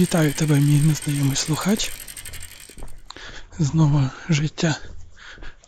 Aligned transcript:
Вітаю 0.00 0.32
тебе, 0.32 0.60
мій 0.60 0.80
незнайомий 0.80 1.36
слухач. 1.36 1.92
Знову 3.58 4.10
життя 4.28 4.76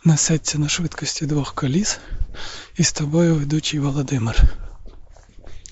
несеться 0.03 0.59
на 0.59 0.69
швидкості 0.69 1.25
двох 1.25 1.53
коліс. 1.53 1.99
І 2.77 2.83
з 2.83 2.91
тобою 2.91 3.35
ведучий 3.35 3.79
Володимир. 3.79 4.43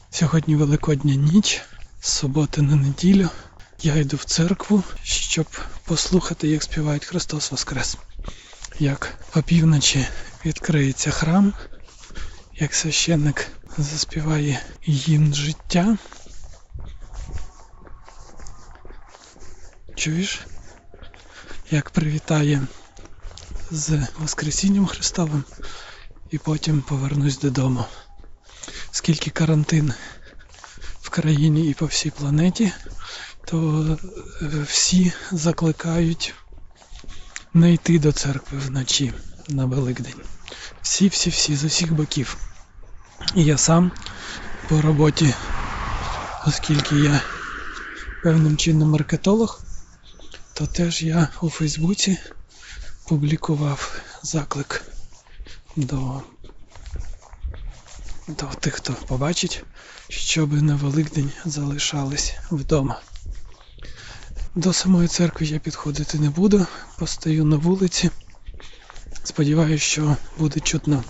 Сьогодні 0.10 0.56
Великодня 0.56 1.16
ніч, 1.16 1.62
з 2.02 2.12
суботи 2.12 2.62
на 2.62 2.76
неділю. 2.76 3.30
Я 3.82 3.96
йду 3.96 4.18
в 4.18 4.24
церкву, 4.24 4.84
щоб 5.04 5.46
послухати, 5.86 6.48
як 6.48 6.64
співають 6.64 7.06
Христос 7.06 7.52
Воскрес. 7.52 7.98
Як 8.80 9.14
опівночі 9.36 10.08
відкриється 10.46 11.12
храм, 11.12 11.54
як 12.56 12.74
священник 12.76 13.48
заспіває 13.78 14.62
гімн 14.88 15.34
життя. 15.34 15.98
Чуєш? 20.02 20.40
Як 21.72 21.90
привітає 21.90 22.62
з 23.72 24.08
Воскресінням 24.20 24.86
Христовим 24.86 25.44
і 26.32 26.38
потім 26.38 26.82
повернусь 26.82 27.40
додому. 27.40 27.86
Скільки 28.92 29.30
карантин 29.30 29.94
в 31.02 31.10
країні 31.10 31.70
і 31.70 31.74
по 31.74 31.86
всій 31.86 32.10
планеті, 32.10 32.72
то 33.46 33.86
е, 34.42 34.46
всі 34.68 35.14
закликають 35.32 36.34
не 37.54 37.74
йти 37.74 38.00
до 38.00 38.12
церкви 38.12 38.58
вночі 38.58 39.14
на 39.48 39.66
Великдень. 39.66 40.22
Всі-всі-всі 40.82 41.56
з 41.56 41.64
усіх 41.64 41.94
боків. 41.94 42.38
І 43.36 43.44
я 43.44 43.58
сам 43.58 43.92
по 44.70 44.82
роботі, 44.82 45.34
оскільки 46.48 46.96
я 46.96 47.22
певним 48.24 48.58
чином 48.58 48.90
маркетолог, 48.90 49.62
то 50.54 50.68
теж 50.68 51.04
я 51.04 51.28
у 51.42 51.50
Фейсбуці 51.50 52.18
публікував 53.08 54.02
заклик 54.24 54.84
до, 55.76 56.22
до 58.28 58.46
тих, 58.46 58.74
хто 58.74 58.94
побачить, 58.94 59.64
щоб 60.10 60.62
на 60.62 60.76
Великдень 60.76 61.32
залишались 61.46 62.34
вдома. 62.52 63.02
До 64.56 64.74
самої 64.74 65.08
церкви 65.08 65.46
я 65.46 65.60
підходити 65.60 66.20
не 66.20 66.30
буду, 66.30 66.66
постою 66.98 67.46
на 67.46 67.56
вулиці. 67.56 68.10
Сподіваюся, 69.24 69.86
що 69.86 70.16
буде 70.38 70.60
чутно 70.60 71.04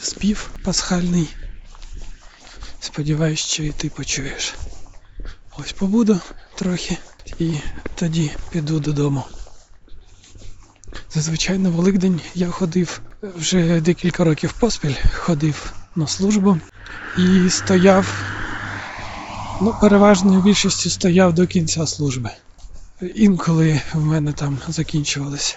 спів 0.00 0.50
пасхальний. 0.64 1.28
Сподіваюсь, 2.80 3.40
що 3.40 3.62
і 3.62 3.70
ти 3.70 3.88
почуєш. 3.88 4.54
Ось 5.58 5.72
побуду 5.72 6.20
трохи 6.54 6.98
і 7.38 7.54
тоді 7.94 8.30
піду 8.50 8.80
додому. 8.80 9.24
Зазвичай 11.14 11.58
на 11.58 11.70
Великдень 11.70 12.20
я 12.34 12.50
ходив 12.50 13.00
вже 13.22 13.80
декілька 13.80 14.24
років 14.24 14.52
поспіль, 14.52 14.94
ходив 15.14 15.72
на 15.96 16.06
службу 16.06 16.58
і 17.18 17.50
стояв, 17.50 18.22
ну, 19.60 19.74
переважною 19.80 20.42
більшістю 20.42 20.90
стояв 20.90 21.34
до 21.34 21.46
кінця 21.46 21.86
служби. 21.86 22.30
Інколи 23.14 23.80
в 23.94 24.04
мене 24.04 24.32
там 24.32 24.58
закінчувалося 24.68 25.56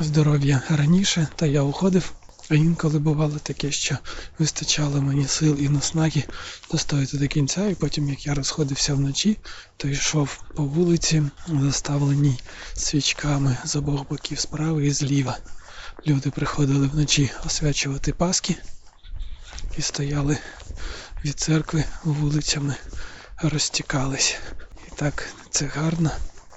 здоров'я 0.00 0.62
раніше, 0.68 1.28
та 1.36 1.46
я 1.46 1.62
уходив. 1.62 2.12
А 2.50 2.54
інколи 2.54 2.98
бувало 2.98 3.38
таке, 3.38 3.72
що 3.72 3.98
вистачало 4.38 5.02
мені 5.02 5.26
сил 5.26 5.56
і 5.60 5.68
наснаги 5.68 6.24
достояти 6.70 7.18
до 7.18 7.28
кінця, 7.28 7.66
і 7.66 7.74
потім, 7.74 8.08
як 8.08 8.26
я 8.26 8.34
розходився 8.34 8.94
вночі, 8.94 9.38
то 9.76 9.88
йшов 9.88 10.40
по 10.54 10.64
вулиці, 10.64 11.22
заставленій 11.48 12.38
свічками 12.74 13.56
з 13.64 13.76
обох 13.76 14.08
боків 14.08 14.38
справа 14.38 14.82
і 14.82 14.90
зліва. 14.90 15.38
Люди 16.06 16.30
приходили 16.30 16.86
вночі 16.86 17.30
освячувати 17.46 18.12
Паски 18.12 18.56
і 19.78 19.82
стояли 19.82 20.38
від 21.24 21.40
церкви 21.40 21.84
вулицями, 22.04 22.74
розтікались. 23.42 24.36
І 24.86 24.90
так 24.96 25.28
це 25.50 25.66
гарно 25.66 26.10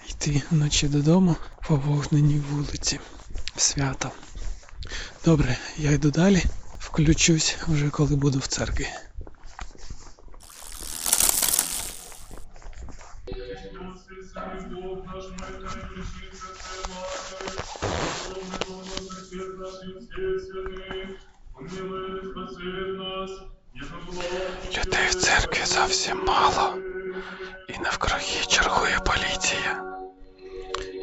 йти 0.09 0.41
вночі 0.51 0.88
додому 0.88 1.35
по 1.68 1.75
вогненій 1.75 2.40
вулиці. 2.40 3.00
Свято. 3.57 4.12
Добре, 5.25 5.58
я 5.78 5.92
йду 5.92 6.12
далі, 6.12 6.44
включусь 6.80 7.58
вже 7.68 7.90
коли 7.90 8.16
буду 8.16 8.40
в 8.40 8.47
церкві. 8.47 8.88
Людей 24.78 25.08
в 25.09 25.16
церкві 25.16 25.66
зовсім 25.66 26.24
мало. 26.28 26.78
І 27.69 27.80
навкруги 27.80 28.46
чергує 28.48 29.00
поліція. 29.00 29.84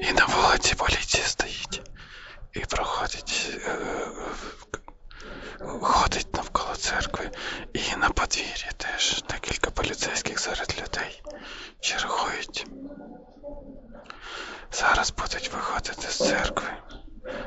І 0.02 0.12
на 0.12 0.26
вулиці 0.26 0.74
поліція 0.74 1.24
стоїть. 1.24 1.87
І 2.52 2.60
проходить, 2.60 3.60
е, 3.66 3.78
ходить 5.80 6.34
навколо 6.34 6.76
церкви. 6.76 7.30
І 7.72 7.96
на 7.96 8.10
подвір'ї 8.10 8.70
теж 8.76 9.24
декілька 9.28 9.70
поліцейських 9.70 10.38
серед 10.38 10.82
людей 10.82 11.22
чергують. 11.80 12.66
Зараз 14.72 15.10
будуть 15.10 15.50
виходити 15.54 16.08
з 16.08 16.16
церкви. 16.16 16.68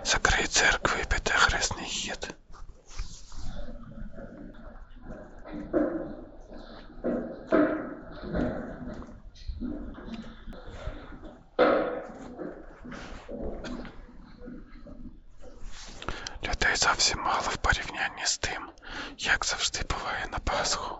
Закрий 0.03 0.47
церкву 0.47 0.94
і 1.01 1.06
піде 1.06 1.31
хресний 1.31 1.85
хід. 1.85 2.35
Людей 9.62 9.91
зовсім 16.81 17.19
мало 17.19 17.50
в 17.50 17.58
порівнянні 17.58 18.25
з 18.25 18.38
тим, 18.38 18.69
як 19.18 19.46
завжди 19.46 19.80
буває 19.90 20.28
на 20.31 20.40
Пасху. 20.40 20.97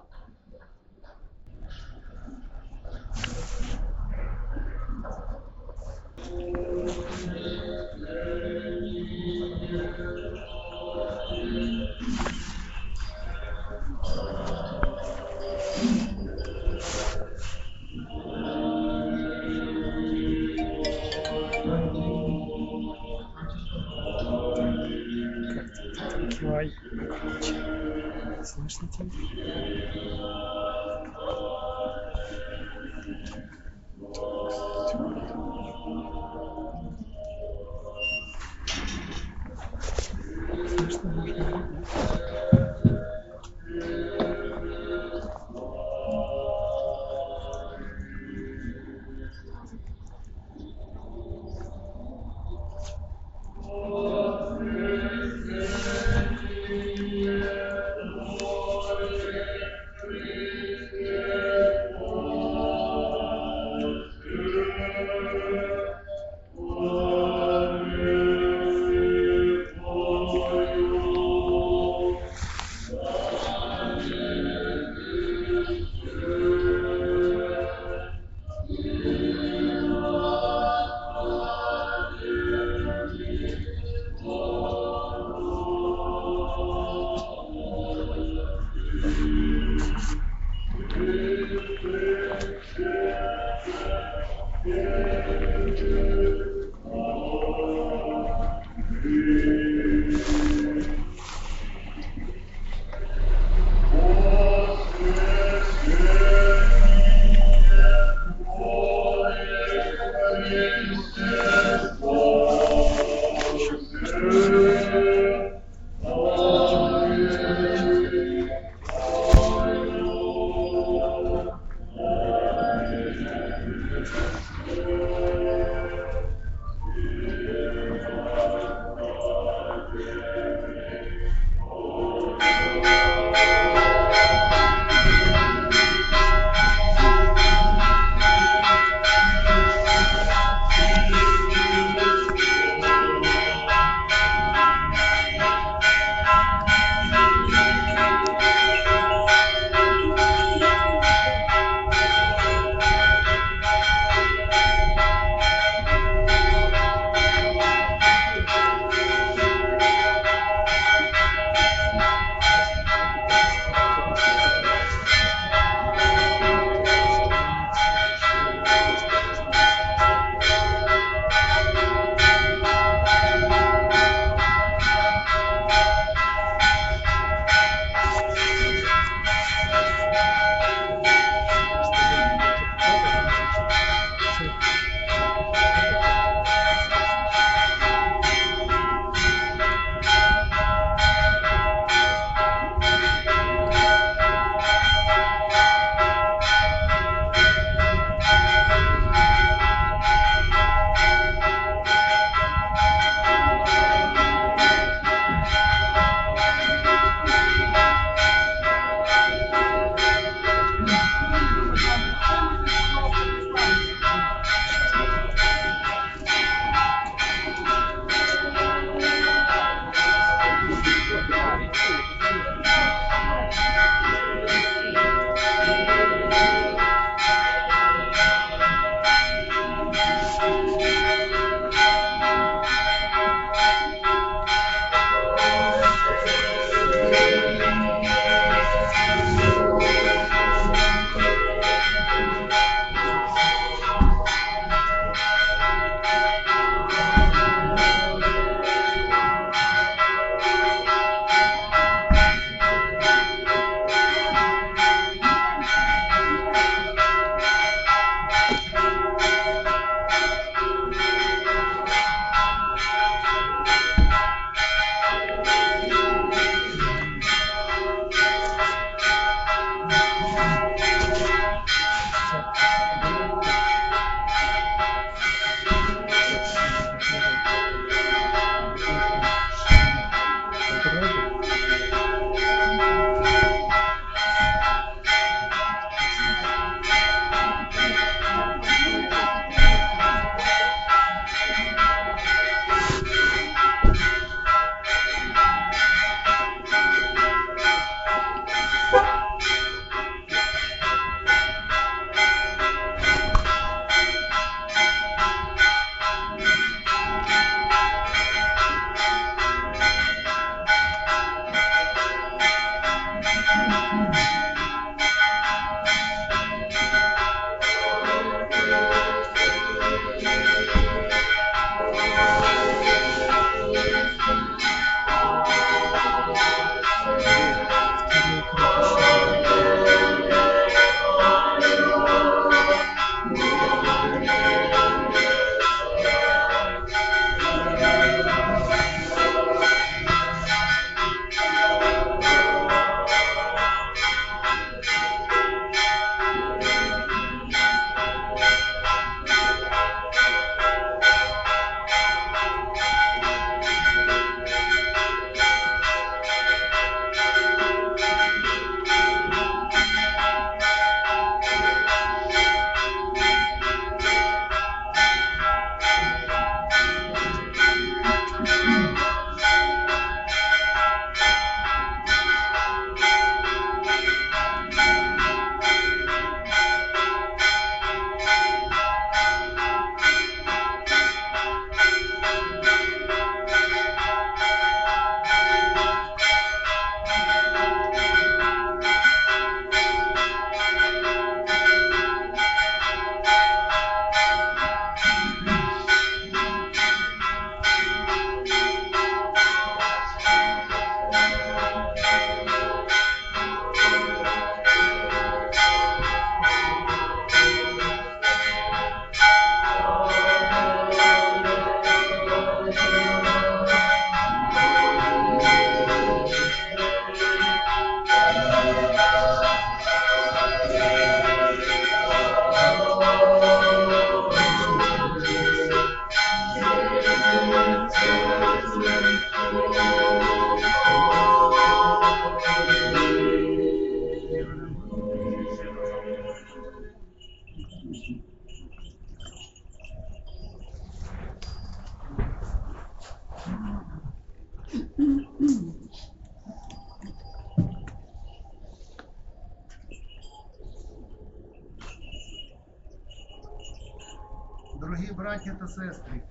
Сестри, 455.72 456.24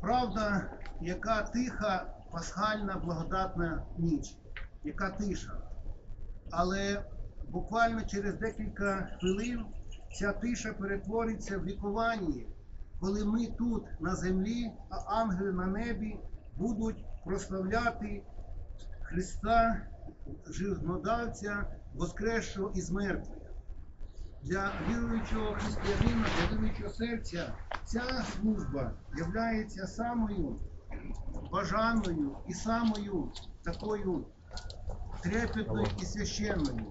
правда, 0.00 0.70
яка 1.00 1.42
тиха 1.42 2.06
пасхальна 2.32 2.96
благодатна 2.96 3.86
ніч, 3.98 4.36
яка 4.84 5.10
тиша. 5.10 5.52
Але 6.50 7.04
буквально 7.48 8.04
через 8.04 8.34
декілька 8.34 9.18
хвилин 9.20 9.66
ця 10.12 10.32
тиша 10.32 10.72
перетвориться 10.72 11.58
в 11.58 11.66
лікування, 11.66 12.44
коли 13.00 13.24
ми 13.24 13.46
тут 13.46 13.84
на 14.00 14.14
землі, 14.14 14.72
а 14.90 15.20
ангели 15.20 15.52
на 15.52 15.66
небі 15.66 16.20
будуть 16.56 17.04
прославляти 17.24 18.22
Христа, 19.02 19.86
живнодавця, 20.46 21.64
воскресшого 21.94 22.72
із 22.74 22.90
мертвих. 22.90 23.38
Для 24.42 24.72
віруючого 24.88 25.54
християнина, 25.54 26.26
для 26.38 26.56
віруючого 26.56 26.90
серця 26.90 27.54
ця 27.84 28.24
служба 28.24 28.92
є 29.76 29.86
самою 29.86 30.58
бажаною 31.52 32.36
і 32.48 32.54
самою 32.54 33.32
такою 33.64 34.24
трепетною 35.22 35.86
і 36.02 36.04
священною. 36.04 36.86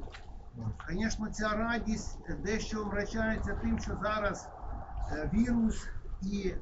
Звісно, 0.90 1.30
ця 1.32 1.50
радість 1.50 2.20
дещо 2.44 2.84
врачається 2.84 3.60
тим, 3.62 3.80
що 3.80 3.98
зараз 4.04 4.50
е, 5.12 5.30
вірус 5.34 5.88
і 6.22 6.48
е, 6.48 6.58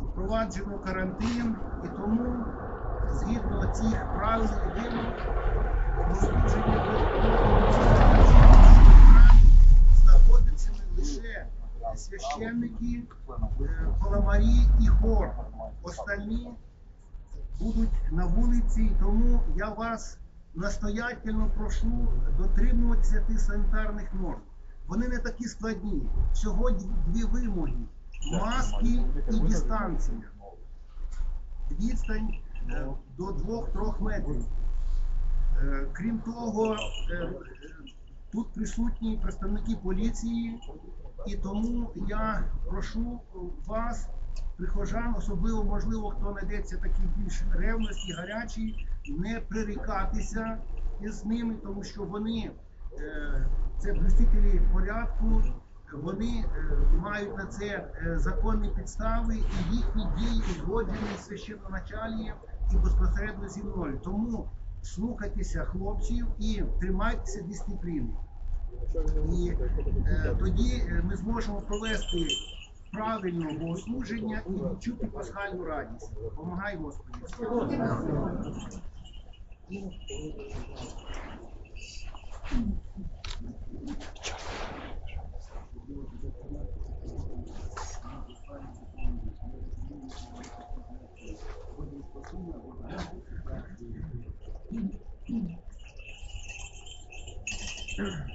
впроваджено 0.00 0.78
карантин, 0.78 1.56
і 1.84 1.88
тому 1.88 2.44
згідно 3.10 3.72
цих 3.72 4.14
правил 4.16 4.48
і 4.48 4.80
вимог 4.80 5.12
розлучення 6.08 7.00
знаходяться 9.94 10.70
лише 10.96 11.46
священники, 11.96 13.02
е, 13.60 13.88
паламарі 14.00 14.68
і 14.80 14.88
хор. 14.88 15.30
Остальні 15.82 16.50
будуть 17.60 18.12
на 18.12 18.26
вулиці, 18.26 18.82
і 18.82 18.96
тому 19.00 19.40
я 19.56 19.68
вас 19.68 20.18
настоятельно 20.54 21.50
прошу 21.56 22.08
дотримуватися 22.38 23.20
тих 23.20 23.40
санітарних 23.40 24.14
норм. 24.14 24.40
Вони 24.86 25.08
не 25.08 25.18
такі 25.18 25.44
складні. 25.44 26.08
Всього 26.32 26.70
дві 27.06 27.24
вимоги: 27.24 27.76
маски 28.32 29.02
і 29.32 29.40
дистанція. 29.40 30.18
Відстань 31.70 32.34
е, 32.70 32.86
до 33.16 33.24
2-3 33.24 34.02
метрів. 34.02 34.44
Е, 35.62 35.86
Крім 35.92 36.18
того, 36.18 36.76
е, 37.10 37.32
тут 38.32 38.52
присутні 38.52 39.18
представники 39.22 39.76
поліції, 39.82 40.60
і 41.26 41.36
тому 41.36 41.90
я 42.08 42.44
прошу 42.68 43.20
вас, 43.66 44.08
прихожан, 44.56 45.14
особливо, 45.18 45.64
можливо, 45.64 46.10
хто 46.10 46.32
знайдеться 46.32 46.76
такі 46.76 47.02
більш 47.16 47.42
ревності, 47.52 48.12
гарячі, 48.12 48.86
не 49.08 49.40
прирікатися 49.40 50.58
із 51.00 51.24
ними, 51.24 51.54
тому 51.62 51.84
що 51.84 52.02
вони 52.02 52.50
е, 52.98 53.46
це 53.78 53.92
блюстителі 53.92 54.60
порядку, 54.72 55.42
вони 55.92 56.44
е, 56.56 56.76
мають 56.98 57.36
на 57.36 57.46
це 57.46 57.66
е, 57.66 58.18
законні 58.18 58.70
підстави, 58.76 59.34
і 59.36 59.76
їхні 59.76 60.06
дії 60.18 60.42
узгоджені 60.50 61.16
з 61.18 61.24
священноначалієм 61.24 62.34
і 62.72 62.76
безпосередньо 62.76 63.48
зі 63.48 63.62
мною. 63.62 64.00
Тому 64.04 64.48
слухайтеся 64.86 65.64
хлопців 65.64 66.26
і 66.38 66.62
тримайтеся 66.80 67.42
дисципліни. 67.42 68.08
І 69.32 69.50
е, 70.06 70.36
тоді 70.38 70.82
е, 70.88 71.02
ми 71.04 71.16
зможемо 71.16 71.60
провести 71.60 72.26
правильно 72.92 73.58
богослуження 73.60 74.42
і 74.46 74.50
відчути 74.50 75.06
пасхальну 75.06 75.64
радість. 75.64 76.10
Помагай 76.36 76.76
Господи. 76.76 77.18
Слава 97.96 98.30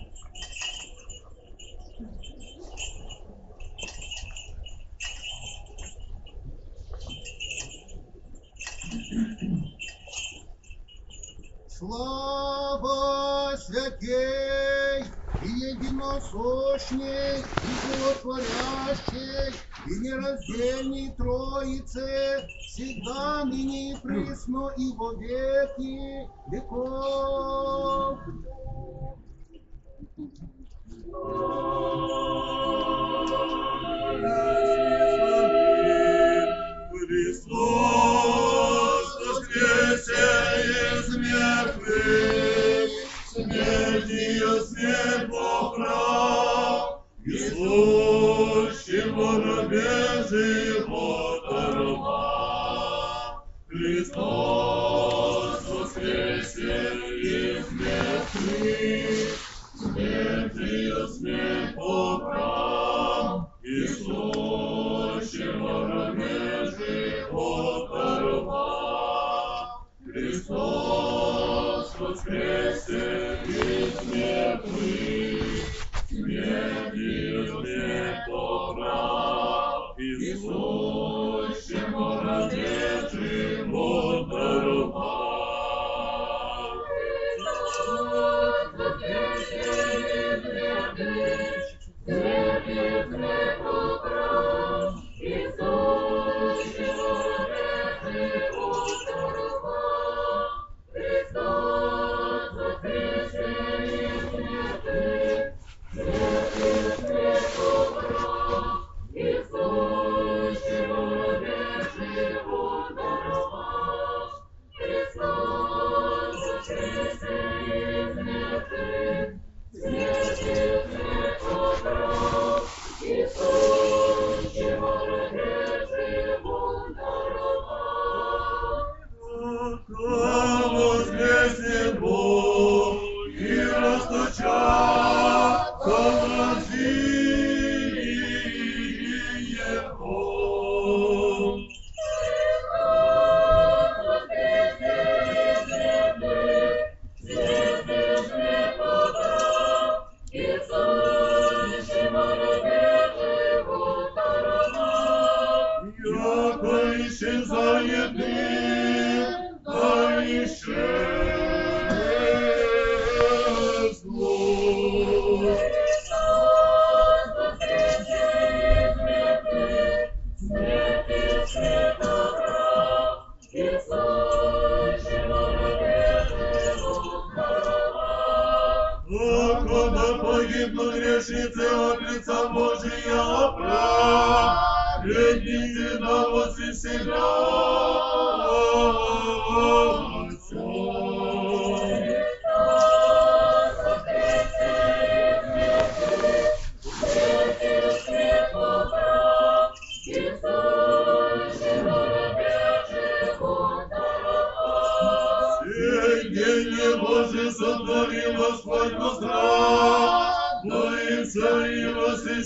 святей 13.58 15.06
и 15.44 15.48
единосущней, 15.48 17.38
и 17.42 17.72
животворящей, 17.86 19.54
и 19.86 20.00
нераздельной 20.00 21.14
Троице, 21.18 22.48
всегда, 22.66 23.46
ныне 23.46 23.92
и 23.94 23.96
присно, 24.02 24.72
и 24.76 24.92
во 24.98 25.14
веки 25.14 26.28
веков. 26.48 28.20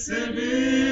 Listen 0.08 0.38
in. 0.38 0.85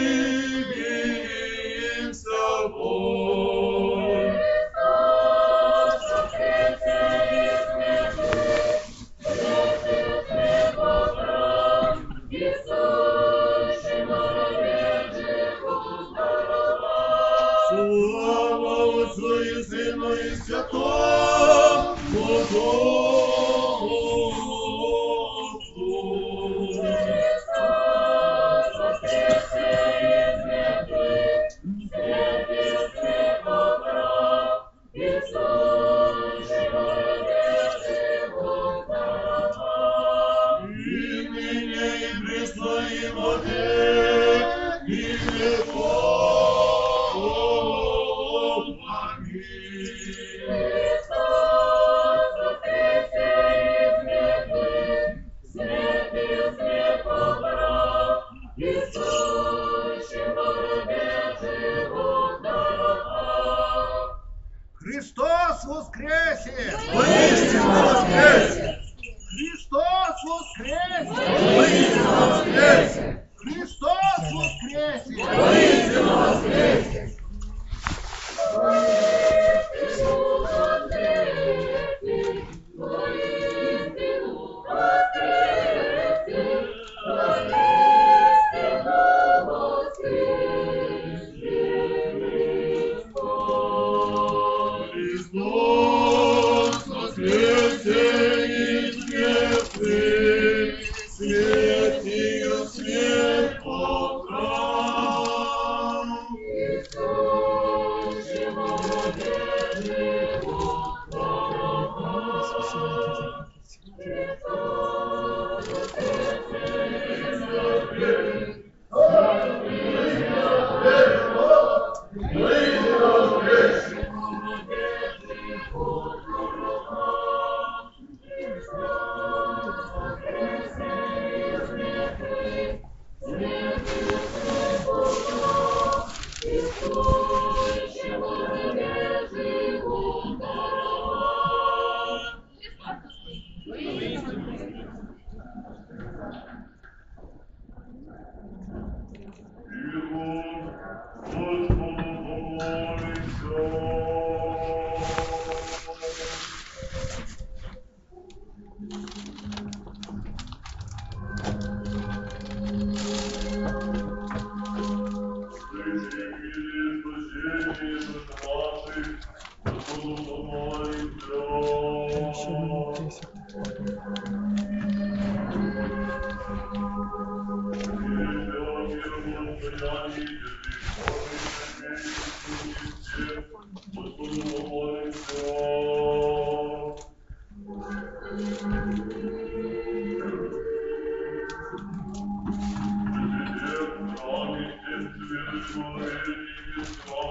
Amém. 195.96 197.23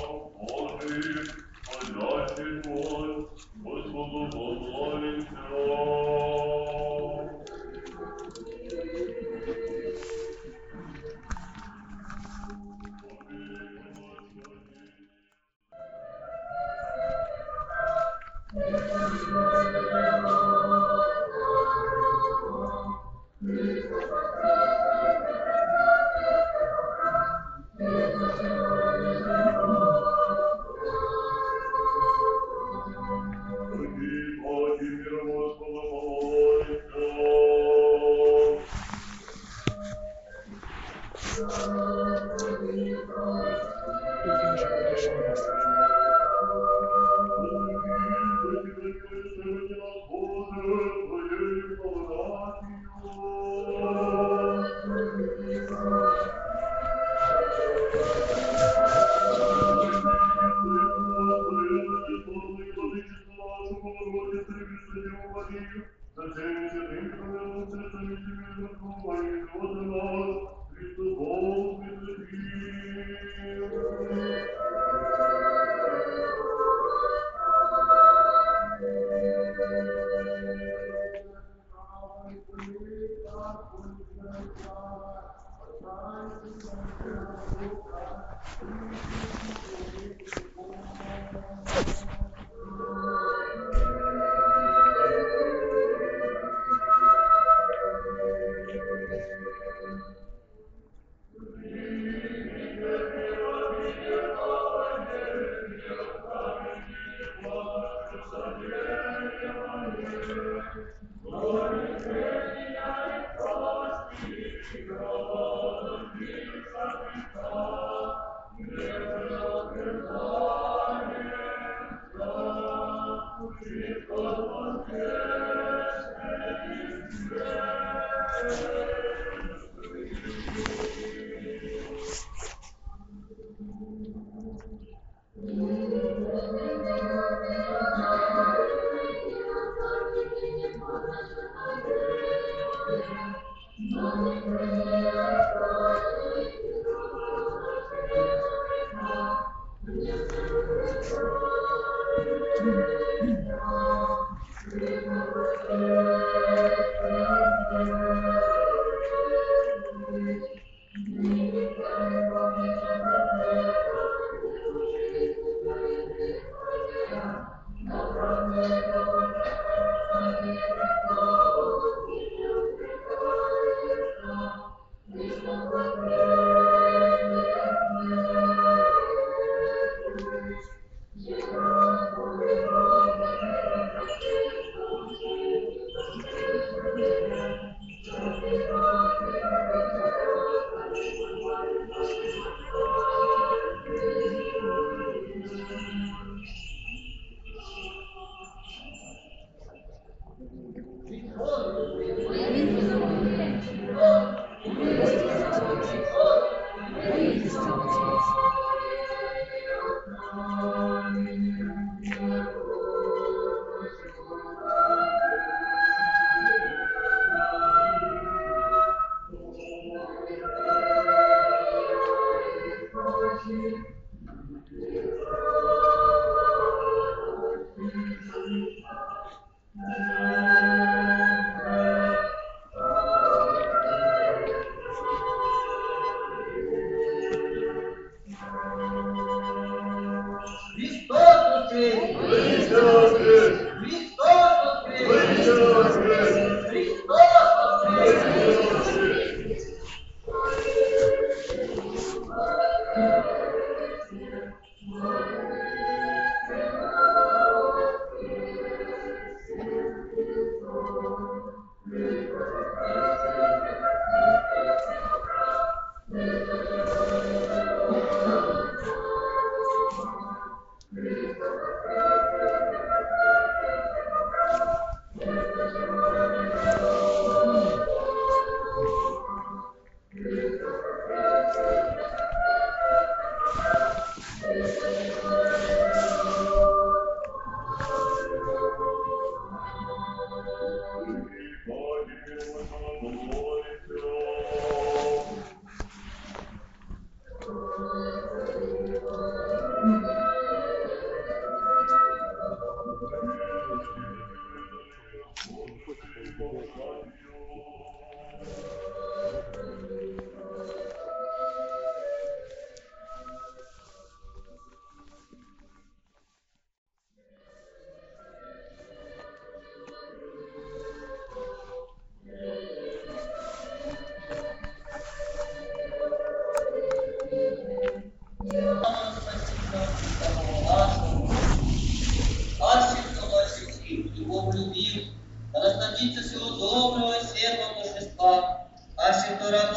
дождите 336.03 336.21
всего 336.21 336.51
доброго 336.51 337.13
и 337.13 337.25
светлого 337.25 337.85
торжества, 337.85 338.67
а 338.97 339.13
Шитора 339.13 339.73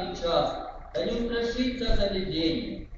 десятый 0.00 0.16
час, 0.16 0.56
да 0.94 1.04
не 1.04 1.20
устрашится 1.20 1.96
заведение. 1.96 2.88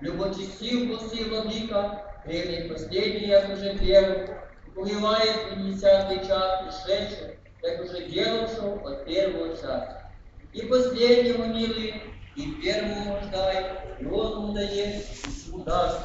Любочестив 0.00 0.98
после 0.98 1.24
владыка, 1.24 2.02
прежде 2.24 2.68
последний, 2.68 3.28
як 3.28 3.48
уже 3.50 3.76
первый, 3.78 4.28
убивает 4.76 5.52
в 5.52 5.64
десятый 5.64 6.26
час 6.26 6.62
пришедший, 6.62 7.38
как 7.62 7.84
уже 7.84 8.08
делавшего 8.08 8.90
от 8.90 9.04
первого 9.06 9.50
часа. 9.50 10.10
И 10.52 10.62
последнему 10.62 11.46
милый, 11.46 12.02
и 12.36 12.52
первому 12.62 13.20
ждает, 13.22 13.80
и 14.00 14.06
он 14.06 14.54
дает, 14.54 14.96
и 14.96 15.30
всему 15.30 15.64
даст. 15.64 16.00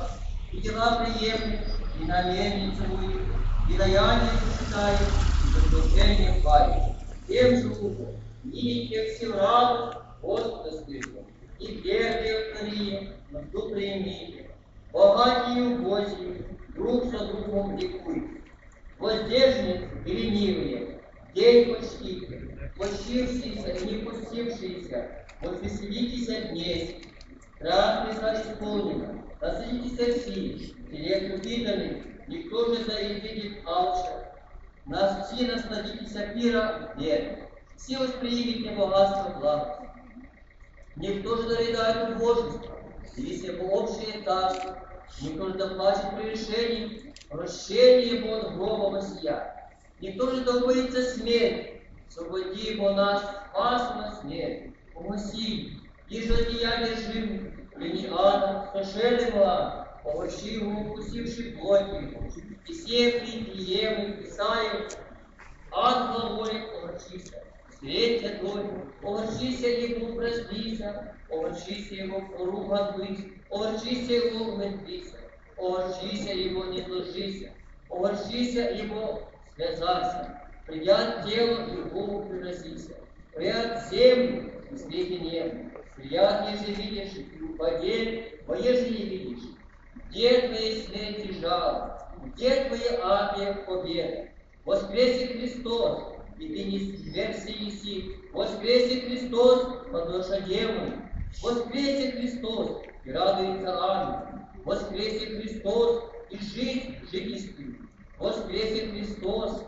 И 0.51 0.62
дела 0.62 1.03
приемлет, 1.03 1.65
и 1.99 2.05
намерение 2.05 2.75
целует, 2.75 3.21
и 3.69 3.77
даяние 3.77 4.32
почитает, 4.45 4.99
и 4.99 5.60
заблуждение 5.60 6.41
хвалит. 6.41 6.95
Тем 7.27 7.55
же 7.58 7.67
утром, 7.67 8.15
видите 8.43 9.13
всем 9.13 9.34
радость 9.34 9.97
отпусків 10.21 11.17
і 11.60 11.67
певні 11.67 13.10
внутренние, 13.32 14.49
богатію 14.93 15.69
Божі, 15.69 16.43
друг 16.75 17.05
за 17.05 17.17
другом 17.17 17.77
лікують. 17.77 18.23
Воздержні 18.99 19.82
і 20.05 20.13
ліниві, 20.13 20.88
день 21.36 21.75
почтите, 21.75 22.41
почившиеся 22.77 23.71
і 23.71 23.91
не 23.91 23.99
почившиеся, 23.99 25.25
возвеселитеся 25.41 26.39
днесь, 26.41 26.95
Радость 27.60 28.51
исполнена, 28.51 29.21
насытитесь 29.41 30.21
все, 30.21 30.73
телег 30.89 31.36
увиданы, 31.36 32.03
никто 32.27 32.73
же 32.73 32.86
заведет 32.86 33.67
алча. 33.67 34.32
Нас 34.86 35.29
все 35.29 35.45
насладитесь 35.45 36.15
пира 36.34 36.93
веры, 36.95 37.49
все 37.75 37.97
восприимите 37.97 38.71
богатство 38.71 39.38
благо. 39.38 39.79
Никто 41.00 41.38
же 41.38 41.48
наредает 41.48 42.18
убожество, 42.18 42.78
здесь 43.16 43.50
общие 43.58 44.22
царство, 44.22 44.78
никто 45.22 45.48
же 45.48 45.54
доплачет 45.54 46.14
решении 46.22 47.14
прощение 47.30 48.18
его 48.18 48.36
от 48.36 48.56
гроба 48.56 48.90
Масия. 48.90 49.72
Никто 50.02 50.30
же 50.30 50.44
да 50.44 50.58
убоится 50.58 51.02
смерти, 51.04 51.84
освободи 52.10 52.74
его 52.74 52.92
нас, 52.92 53.24
спас 53.50 53.96
нас 53.96 54.22
смерть, 54.22 54.74
помоси, 54.94 55.78
иже 56.10 56.36
одеяние 56.36 56.96
жив, 56.98 57.74
плени 57.74 58.10
ада, 58.12 58.70
сошельного 58.74 59.46
ада, 59.46 60.02
помощи 60.04 60.56
его 60.56 60.82
укусившей 60.82 61.54
плоти, 61.54 62.18
и 62.68 62.74
все 62.74 63.20
и 63.20 63.58
евы, 63.58 64.22
и 64.22 64.30
саев, 64.30 64.98
ад 65.72 66.14
зловолит 66.14 66.74
помочи 66.74 67.24
Свете 67.80 68.30
твой, 68.39 68.63
овощися 69.02 69.68
его 69.68 70.15
простися, 70.15 71.15
овощися 71.30 71.96
его 71.96 72.22
поруг 72.38 72.74
отбыть, 72.74 73.20
овощися 73.50 74.13
его 74.13 74.54
умертвися, 74.54 75.20
овощися 75.58 76.34
его 76.34 76.65
не 76.65 76.86
ложися, 76.88 77.54
овощися 77.89 78.70
его 78.70 79.32
связаться, 79.56 80.42
придят 80.65 81.26
тело 81.26 81.70
Богу 81.94 82.30
приносися, 82.30 82.96
придят 83.34 83.89
землю 83.89 84.52
и 84.72 84.78
смехи 84.78 85.13
небо, 85.13 85.72
придят, 85.96 86.50
если 86.52 86.74
видишь, 86.74 87.15
и 87.15 87.42
упадет, 87.42 88.46
во 88.46 88.56
если 88.56 88.89
не 88.89 89.06
видишь. 89.06 89.44
Где 90.10 90.48
твои 90.48 90.82
смерти 90.82 91.34
жало, 91.39 92.12
где 92.26 92.65
твои 92.65 92.98
армия 93.02 93.54
победа? 93.54 94.30
Воскресе 94.65 95.28
Христос, 95.28 96.18
и 96.38 96.49
ты 96.49 96.64
не 96.64 96.79
свергся 96.97 97.51
еси. 97.51 98.16
Воскресе 98.33 99.03
Христос, 99.03 99.87
под 99.90 100.09
лошадевой. 100.09 100.92
Воскресе 101.42 102.12
Христос, 102.12 102.83
и 103.05 103.12
радуется 103.12 103.83
ангел. 103.83 104.40
Воскресе 104.64 105.27
Христос, 105.27 106.05
и 106.31 106.38
жизнь 106.38 106.97
житейскую. 107.11 107.77
Воскресе 108.18 108.88
Христос, 108.88 109.64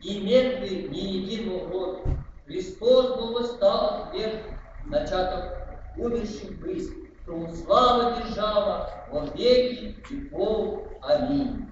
и 0.00 0.20
мертвый 0.20 0.88
не 0.88 1.18
един 1.18 1.50
во 1.50 1.66
гробе. 1.66 2.18
Христос 2.46 3.16
был 3.16 3.32
восстал 3.34 4.04
от 4.04 4.14
мертвых, 4.14 4.54
начаток 4.86 5.58
умерших 5.96 6.58
быть. 6.60 6.88
Тому 7.26 7.52
слава 7.52 8.22
держава 8.22 9.06
во 9.10 9.26
веки 9.36 9.96
веков. 10.08 10.84
Аминь. 11.02 11.68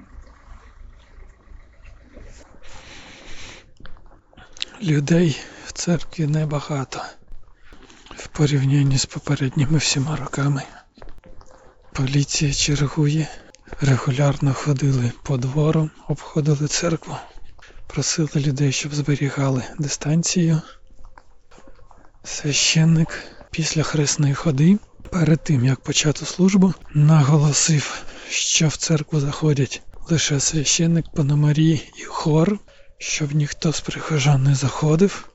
Людей 4.83 5.37
в 5.65 5.71
церкві 5.71 6.27
небагато 6.27 7.01
в 8.17 8.27
порівнянні 8.27 8.97
з 8.97 9.05
попередніми 9.05 9.77
всіма 9.77 10.15
роками. 10.15 10.63
Поліція 11.93 12.53
чергує, 12.53 13.27
регулярно 13.81 14.53
ходили 14.53 15.11
по 15.23 15.37
двору, 15.37 15.89
обходили 16.07 16.67
церкву, 16.67 17.15
просили 17.87 18.29
людей, 18.35 18.71
щоб 18.71 18.93
зберігали 18.93 19.63
дистанцію. 19.79 20.61
Священник 22.23 23.23
після 23.51 23.83
хресної 23.83 24.33
ходи, 24.33 24.77
перед 25.11 25.43
тим 25.43 25.65
як 25.65 25.79
почати 25.79 26.25
службу, 26.25 26.73
наголосив, 26.93 28.03
що 28.29 28.67
в 28.67 28.75
церкву 28.75 29.19
заходять 29.19 29.81
лише 30.09 30.39
священник 30.39 31.05
Пономарій 31.15 31.91
і 31.97 32.03
хор, 32.03 32.59
щоб 33.01 33.35
ніхто 33.35 33.73
з 33.73 33.81
прихожан 33.81 34.43
не 34.43 34.55
заходив, 34.55 35.29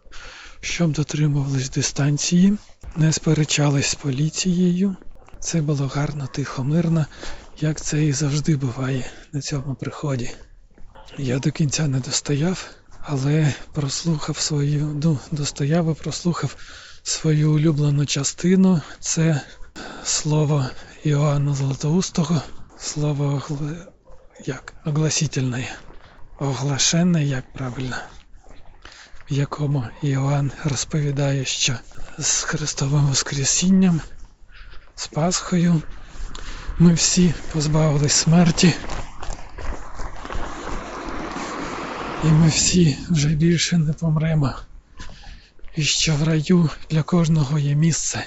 щоб 0.60 0.92
дотримувались 0.92 1.70
дистанції, 1.70 2.58
не 2.96 3.12
сперечались 3.12 3.86
з 3.86 3.94
поліцією. 3.94 4.96
Це 5.40 5.60
було 5.60 5.86
гарно, 5.86 6.26
тихо, 6.26 6.64
мирно, 6.64 7.06
як 7.60 7.80
це 7.80 8.04
і 8.04 8.12
завжди 8.12 8.56
буває 8.56 9.10
на 9.32 9.40
цьому 9.40 9.74
приході. 9.74 10.30
Я 11.18 11.38
до 11.38 11.50
кінця 11.50 11.88
не 11.88 12.00
достояв, 12.00 12.70
але 13.00 13.54
прослухав 13.72 14.38
свою, 14.38 15.00
ну, 15.04 15.18
достояв 15.32 15.92
і 15.92 16.02
прослухав 16.02 16.56
свою 17.02 17.52
улюблену 17.52 18.06
частину. 18.06 18.80
Це 19.00 19.40
слово 20.04 20.66
Іоанна 21.04 21.54
Златоустого, 21.54 22.42
слово 22.78 23.42
як 24.46 24.74
огласительне, 24.84 25.68
оглашене, 26.38 27.24
як 27.24 27.52
правильно, 27.52 27.96
в 29.30 29.32
якому 29.32 29.84
Іоанн 30.02 30.52
розповідає, 30.64 31.44
що 31.44 31.74
з 32.18 32.42
Христовим 32.42 33.06
Воскресінням, 33.06 34.00
з 34.94 35.06
Пасхою 35.06 35.82
ми 36.78 36.94
всі 36.94 37.34
позбавились 37.52 38.12
смерті. 38.12 38.74
І 42.24 42.26
ми 42.26 42.48
всі 42.48 42.98
вже 43.10 43.28
більше 43.28 43.78
не 43.78 43.92
помремо. 43.92 44.54
І 45.76 45.82
що 45.82 46.14
в 46.14 46.22
раю 46.22 46.70
для 46.90 47.02
кожного 47.02 47.58
є 47.58 47.74
місце. 47.74 48.24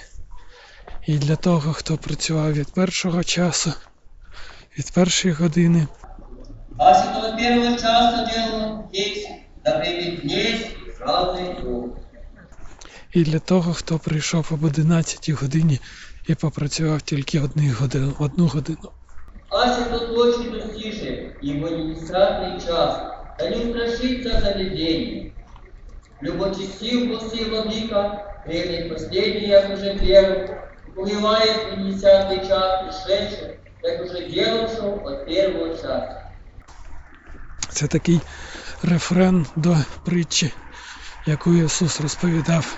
І 1.08 1.18
для 1.18 1.36
того, 1.36 1.74
хто 1.74 1.98
працював 1.98 2.54
від 2.54 2.74
першого 2.74 3.24
часу, 3.24 3.74
від 4.78 4.92
першої 4.92 5.34
години, 5.34 5.88
А 6.79 6.95
что 6.95 7.29
от 7.29 7.37
первого 7.39 7.77
часа 7.77 8.29
дело 8.33 8.89
есть, 8.93 9.29
да 9.65 9.79
примет 9.79 10.21
князь 10.21 10.67
равный 11.01 11.63
Бог. 11.63 11.99
і 13.15 13.23
для 13.23 13.39
того, 13.39 13.73
хто 13.73 13.99
прийшов 13.99 14.47
об 14.51 14.65
11 14.65 15.31
годині 15.31 15.81
і 16.29 16.35
попрацював 16.35 17.03
тільки 17.03 17.41
одну 17.41 17.63
годину, 17.81 18.13
одну 18.19 18.47
годину. 18.47 18.93
А 19.51 19.73
что 19.73 19.99
точно 19.99 20.51
достиже, 20.51 21.37
ибо 21.43 21.71
не 21.71 21.95
десятый 21.95 22.61
час, 22.67 22.99
да 23.39 23.51
не 23.51 23.57
устрашится 23.57 24.41
заведение. 24.41 25.33
Любочестив 26.23 27.21
после 27.21 27.45
владыка, 27.45 28.23
прежде 28.45 28.89
последний, 28.89 29.49
як 29.49 29.73
уже 29.75 29.95
первый, 29.99 30.51
убивает 30.97 31.77
в 31.77 31.85
десятый 31.87 32.47
час 32.49 32.83
пришедший, 32.83 33.59
как 33.83 34.01
уже 34.05 34.29
делавшего 34.29 35.11
от 35.11 35.27
первого 35.27 35.77
часа. 35.77 36.18
Це 37.74 37.88
такий 37.88 38.22
рефрен 38.84 39.46
до 39.56 39.78
притчі, 40.06 40.54
яку 41.26 41.54
Ісус 41.54 42.02
розповідав 42.02 42.78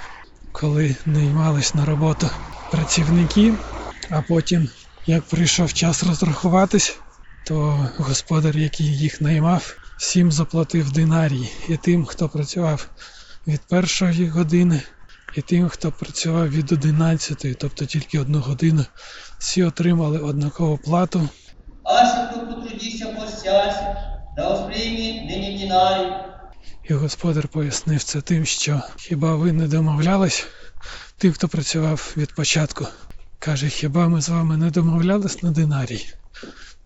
коли 0.51 0.95
наймались 1.05 1.75
на 1.75 1.85
роботу 1.85 2.29
працівники, 2.71 3.53
а 4.09 4.21
потім, 4.21 4.69
як 5.05 5.23
прийшов 5.23 5.73
час 5.73 6.03
розрахуватись, 6.03 6.99
то 7.43 7.87
господар, 7.97 8.57
який 8.57 8.97
їх 8.97 9.21
наймав, 9.21 9.77
всім 9.97 10.31
заплатив 10.31 10.91
динарій. 10.91 11.49
І 11.67 11.77
тим, 11.77 12.05
хто 12.05 12.29
працював 12.29 12.89
від 13.47 13.61
першої 13.61 14.27
години, 14.27 14.81
і 15.33 15.41
тим, 15.41 15.69
хто 15.69 15.91
працював 15.91 16.49
від 16.49 16.71
11, 16.71 17.57
тобто 17.59 17.85
тільки 17.85 18.19
одну 18.19 18.39
годину, 18.39 18.85
всі 19.37 19.63
отримали 19.63 20.19
однакову 20.19 20.77
плату. 20.77 21.29
Аще 21.83 22.27
хто 22.31 22.39
потрудився 22.39 23.05
постяся, 23.05 24.10
І 26.83 26.93
господар 26.93 27.47
пояснив 27.47 28.03
це 28.03 28.21
тим, 28.21 28.45
що 28.45 28.81
хіба 28.97 29.35
ви 29.35 29.51
не 29.51 29.67
домовлялись, 29.67 30.47
тим, 31.17 31.33
хто 31.33 31.47
працював 31.47 32.13
від 32.17 32.35
початку. 32.35 32.87
Каже, 33.39 33.69
хіба 33.69 34.07
ми 34.07 34.21
з 34.21 34.29
вами 34.29 34.57
не 34.57 34.71
домовлялись 34.71 35.43
на 35.43 35.51
динарій? 35.51 36.05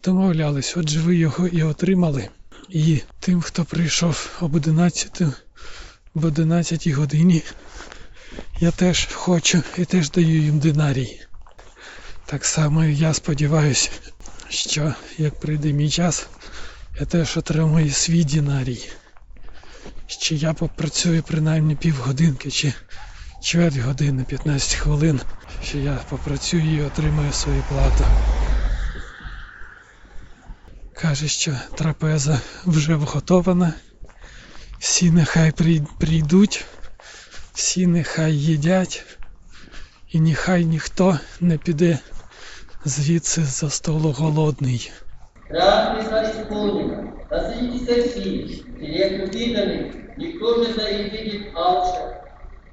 Домовлялись, 0.04 0.78
отже 0.78 1.00
ви 1.00 1.16
його 1.16 1.48
і 1.48 1.64
отримали. 1.64 2.30
І 2.70 3.02
тим, 3.20 3.42
хто 3.42 3.66
прийшов 3.66 4.38
об 4.42 4.56
11, 4.56 5.22
в 6.14 6.26
11 6.26 6.88
годині, 6.88 7.44
я 8.60 8.72
теж 8.72 9.08
хочу 9.14 9.64
і 9.78 9.86
теж 9.86 10.12
даю 10.12 10.42
їм 10.42 10.60
динарій. 10.60 11.22
Так 12.26 12.46
само 12.46 12.86
я 12.86 13.14
сподіваюся, 13.14 13.90
що 14.50 14.94
як 15.18 15.40
прийде 15.40 15.74
мій 15.74 15.90
час, 15.90 16.28
я 17.00 17.06
теж 17.06 17.38
отримую 17.38 17.92
свій 17.92 18.24
динарій. 18.24 18.90
Ще 20.08 20.36
я 20.36 20.54
попрацюю 20.54 21.24
принаймні 21.24 21.76
півгодинки 21.76 22.52
чи 22.52 22.74
чверть 23.42 23.78
години, 23.78 24.24
15 24.24 24.74
хвилин, 24.74 25.22
що 25.64 25.78
я 25.78 26.00
попрацюю 26.10 26.76
і 26.76 26.82
отримаю 26.82 27.34
свою 27.34 27.64
плату. 27.70 28.06
Каже, 30.94 31.28
що 31.28 31.58
трапеза 31.78 32.42
вже 32.66 32.96
вготована. 32.96 33.74
Всі 34.80 35.12
нехай 35.12 35.52
прийдуть, 36.00 36.66
всі 37.54 37.88
нехай 37.88 38.34
їдять, 38.34 39.06
і 40.12 40.20
нехай 40.20 40.66
ніхто 40.66 41.20
не 41.40 41.58
піде 41.58 42.00
звідси 42.86 43.46
за 43.46 43.70
столу 43.70 44.12
голодний. 44.12 44.92
Рад 45.50 45.96
Христа 45.96 46.32
исполнена, 46.32 47.14
насытитесь 47.30 48.12
все, 48.12 48.64
телег 48.80 49.12
любителей, 49.22 49.92
никто 50.18 50.64
же 50.64 50.74
заидет 50.74 51.56
алча. 51.56 52.24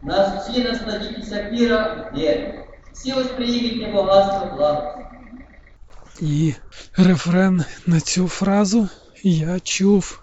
Нас 0.00 0.48
все 0.48 0.64
насладитесь 0.64 1.28
пира 1.50 2.10
веры, 2.14 2.66
все 2.92 3.14
восприимите 3.14 3.92
богатство 3.92 4.56
благости. 4.56 5.02
І 6.20 6.54
рефрен 6.96 7.64
на 7.86 8.00
цю 8.00 8.28
фразу 8.28 8.88
я 9.22 9.60
чув 9.60 10.22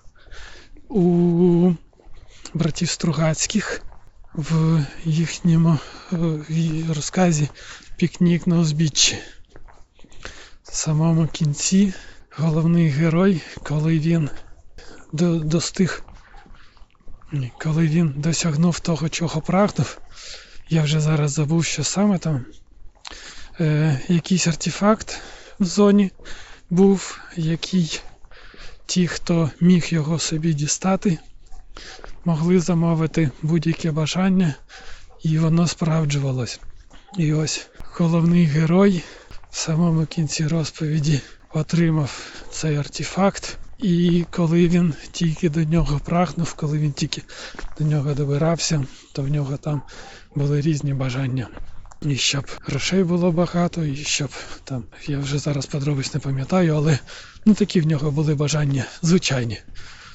у 0.89 1.73
братів 2.53 2.89
Стругацьких 2.89 3.81
в 4.33 4.79
їхньому 5.03 5.77
е, 6.13 6.17
розказі 6.95 7.49
Пікнік 7.97 8.47
на 8.47 8.59
узбіччі. 8.59 9.17
В 10.63 10.75
самому 10.75 11.27
кінці 11.27 11.93
головний 12.39 12.89
герой, 12.89 13.41
коли 13.63 13.99
він 13.99 14.29
до- 15.13 15.39
достиг, 15.39 16.03
коли 17.61 17.87
він 17.87 18.13
досягнув 18.17 18.79
того, 18.79 19.09
чого 19.09 19.41
прагнув, 19.41 19.97
я 20.69 20.83
вже 20.83 20.99
зараз 20.99 21.31
забув, 21.31 21.65
що 21.65 21.83
саме 21.83 22.17
там, 22.17 22.45
е, 23.59 23.99
якийсь 24.07 24.47
артефакт 24.47 25.19
в 25.59 25.65
зоні 25.65 26.11
був, 26.69 27.19
який 27.35 28.01
ті, 28.85 29.07
хто 29.07 29.51
міг 29.61 29.85
його 29.89 30.19
собі 30.19 30.53
дістати, 30.53 31.17
могли 32.25 32.59
замовити 32.59 33.31
будь-яке 33.41 33.91
бажання, 33.91 34.55
і 35.23 35.37
воно 35.39 35.67
справджувалось. 35.67 36.59
І 37.17 37.33
ось 37.33 37.67
головний 37.81 38.45
герой 38.45 39.03
в 39.49 39.57
самому 39.57 40.05
кінці 40.05 40.47
розповіді 40.47 41.21
отримав 41.53 42.25
цей 42.51 42.77
артефакт. 42.77 43.57
І 43.79 44.25
коли 44.31 44.67
він 44.67 44.93
тільки 45.11 45.49
до 45.49 45.63
нього 45.63 45.99
прагнув, 46.05 46.53
коли 46.53 46.77
він 46.77 46.91
тільки 46.91 47.21
до 47.79 47.85
нього 47.85 48.13
добирався, 48.13 48.85
то 49.13 49.21
в 49.21 49.27
нього 49.27 49.57
там 49.57 49.81
були 50.35 50.61
різні 50.61 50.93
бажання. 50.93 51.47
І 52.01 52.15
щоб 52.15 52.45
грошей 52.61 53.03
було 53.03 53.31
багато, 53.31 53.85
і 53.85 53.95
щоб 53.95 54.29
там, 54.63 54.83
я 55.07 55.19
вже 55.19 55.39
зараз 55.39 55.65
подробиць 55.65 56.13
не 56.13 56.19
пам'ятаю, 56.19 56.75
але 56.75 56.99
ну 57.45 57.53
такі 57.53 57.81
в 57.81 57.87
нього 57.87 58.11
були 58.11 58.35
бажання 58.35 58.85
звичайні. 59.01 59.57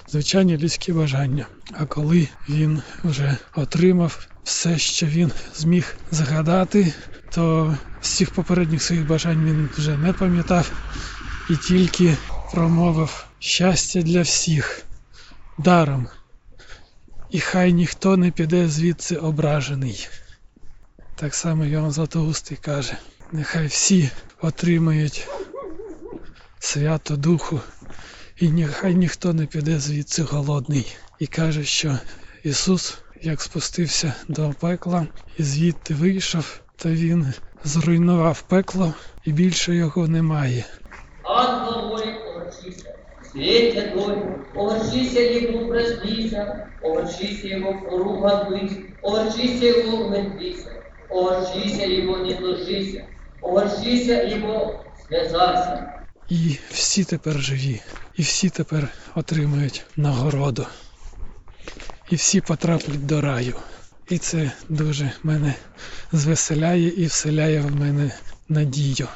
Звичайні 0.09 0.59
людські 0.59 0.92
бажання. 0.92 1.47
А 1.73 1.85
коли 1.87 2.29
він 2.49 2.83
вже 3.05 3.37
отримав 3.57 4.27
все, 4.44 4.79
що 4.79 5.07
він 5.07 5.33
зміг 5.55 5.97
згадати, 6.11 6.92
то 7.31 7.76
всіх 8.01 8.30
попередніх 8.30 8.82
своїх 8.82 9.07
бажань 9.07 9.45
він 9.45 9.68
вже 9.76 9.99
не 9.99 10.12
пам'ятав 10.12 10.72
і 11.51 11.57
тільки 11.57 12.16
промовив 12.53 13.26
щастя 13.38 14.03
для 14.03 14.22
всіх 14.22 14.82
даром. 15.59 16.09
І 17.30 17.40
хай 17.40 17.72
ніхто 17.72 18.16
не 18.16 18.30
піде 18.30 18.68
звідси 18.68 19.16
ображений. 19.16 20.09
Так 21.14 21.34
само 21.34 21.64
Йоанн 21.64 21.90
Златоустий 21.90 22.57
каже, 22.57 22.97
нехай 23.32 23.66
всі 23.66 24.11
отримають 24.40 25.28
свято 26.59 27.16
Духу, 27.16 27.61
і 28.36 28.49
нехай 28.49 28.95
ніхто 28.95 29.32
не 29.32 29.47
піде 29.47 29.80
звідси 29.80 30.22
голодний. 30.22 30.97
І 31.18 31.26
каже, 31.26 31.64
що 31.64 31.99
Ісус, 32.42 32.99
як 33.22 33.42
спустився 33.42 34.14
до 34.28 34.51
пекла 34.51 35.07
і 35.38 35.42
звідти 35.42 35.95
вийшов, 35.95 36.61
то 36.76 36.90
Він 36.90 37.32
зруйнував 37.64 38.42
пекло 38.42 38.95
і 39.24 39.32
більше 39.32 39.74
його 39.74 40.09
немає. 40.09 40.64
Ангел 41.25 41.89
молит, 41.89 42.16
огорчися, 42.27 42.95
свете 43.22 43.93
доль, 43.95 44.18
огорчися 44.55 45.20
ему 45.20 45.68
проснися, 45.68 46.70
огорчися 46.81 47.49
его 47.49 47.81
поруган 47.81 48.53
быть, 48.53 48.99
огорчися 49.03 49.66
его 49.66 50.05
умертвися, 50.05 50.83
огорчися 51.09 51.85
его 51.85 52.16
не 52.18 52.37
сложися, 52.37 53.07
огорчися 53.41 54.22
его 54.22 54.85
связайся. 55.07 55.93
І 56.29 56.59
всі 56.70 57.05
тепер 57.05 57.39
живі, 57.41 57.81
і 58.16 58.22
всі 58.22 58.51
тепер 58.51 58.89
отримують 59.14 59.87
нагороду. 59.97 60.66
І 62.11 62.16
всі 62.16 62.41
потраплять 62.41 63.07
до 63.07 63.20
раю. 63.20 63.55
І 64.09 64.18
це 64.18 64.53
дуже 64.68 65.12
мене 65.22 65.55
звеселяє 66.12 66.89
і 66.89 67.07
вселяє 67.07 67.61
в 67.61 67.77
мене 67.77 68.11
надію 68.49 69.09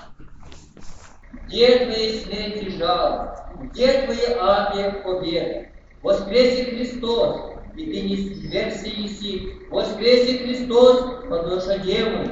Где 1.48 1.86
твои 1.86 2.20
смерти 2.20 2.78
жал, 2.78 3.36
где 3.64 4.04
твои 4.04 4.34
армии 4.40 5.02
победы? 5.04 5.70
Воскресе 6.02 6.66
Христос, 6.66 7.54
и 7.76 7.86
ты 7.86 8.02
не 8.02 8.18
свергся 8.18 8.88
еси. 8.88 9.54
Воскресе 9.70 10.40
Христос, 10.40 11.26
подноша 11.30 11.80
деву. 11.80 12.30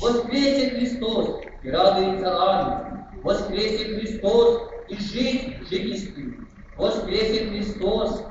Воскресе 0.00 0.70
Христос, 0.70 1.40
и 1.62 1.70
радуется 1.70 2.36
ангел. 2.36 2.98
Воскресе 3.22 3.96
Христос, 3.96 4.62
и 4.88 4.96
жизнь 4.96 5.54
жительствует. 5.70 6.36
Воскресе 6.76 7.46
Христос, 7.48 8.24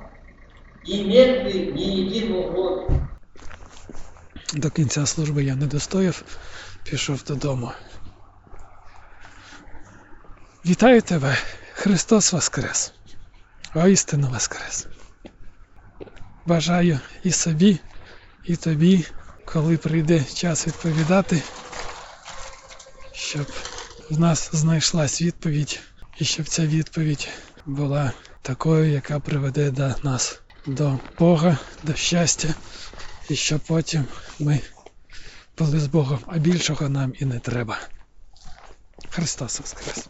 и 0.86 1.04
мертвый 1.04 1.72
не 1.72 2.02
един 2.02 2.34
в 2.34 2.52
гробе. 2.52 3.00
До 4.56 4.70
кінця 4.70 5.06
служби 5.06 5.44
я 5.44 5.56
не 5.56 5.66
достояв, 5.68 6.24
пішов 6.84 7.24
додому. 7.24 7.72
Вітаю 10.67 11.03
тебе! 11.03 11.37
Христос 11.73 12.33
Воскрес! 12.33 12.93
Воістину 13.75 14.29
Воскрес! 14.29 14.87
Бажаю 16.47 17.01
і 17.23 17.33
собі, 17.33 17.79
і 18.45 18.57
тобі, 18.57 19.05
коли 19.45 19.77
прийде 19.77 20.25
час 20.25 20.67
відповідати, 20.67 21.43
щоб 23.13 23.47
в 24.11 24.21
нас 24.21 24.51
знайшлась 24.53 25.23
відповідь, 25.23 25.81
і 26.19 26.25
щоб 26.25 26.49
ця 26.49 26.67
відповідь 26.67 27.29
була 27.67 28.13
такою, 28.43 28.93
яка 28.93 29.21
приведе 29.21 29.71
до 29.71 29.95
нас 30.03 30.41
до 30.67 30.99
Бога, 31.19 31.59
до 31.83 31.95
щастя, 31.95 32.55
і 33.29 33.37
щоб 33.37 33.61
потім 33.61 34.05
ми 34.39 34.61
були 35.59 35.81
з 35.81 35.87
Богом, 35.87 36.19
а 36.27 36.39
більшого 36.39 36.89
нам 36.89 37.13
і 37.19 37.25
не 37.25 37.41
треба. 37.41 37.79
Христос 39.11 39.61
Воскрес! 39.61 40.09